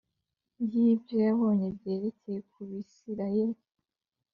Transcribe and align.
y’ibyo 0.71 1.17
yabonye 1.27 1.67
byerekeye 1.77 2.39
ku 2.51 2.59
Bisirayeli 2.67 3.61